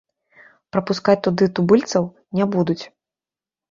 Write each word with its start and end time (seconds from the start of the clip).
Прапускаць 0.75 1.17
туды 1.29 1.51
тубыльцаў 1.61 2.11
не 2.41 2.53
будуць. 2.59 2.83